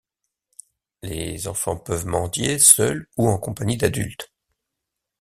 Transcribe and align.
Les 1.03 1.47
enfants 1.47 1.77
peuvent 1.77 2.07
mendier, 2.07 2.57
seuls 2.57 3.07
ou 3.17 3.27
en 3.29 3.37
compagnie 3.37 3.77
d’adultes. 3.77 4.33